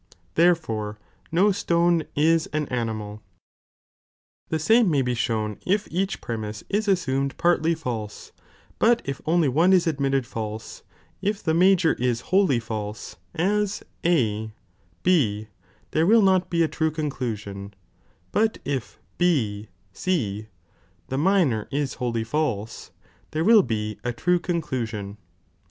[0.35, 0.97] f The
[4.59, 8.31] same may be shown if each pre mise is assumed partly false,
[8.79, 10.81] but if only one ia admitted false,
[11.21, 13.63] if the major ia wholly false, aa
[14.03, 14.51] A
[15.03, 15.47] B,
[15.91, 17.71] there will not be a true conclusion,
[18.31, 20.47] but if B C,
[21.09, 22.39] (the minor is wholly 3.
[22.39, 22.89] imtinwot fsise,)
[23.29, 25.17] there wiU be (a true conclusion).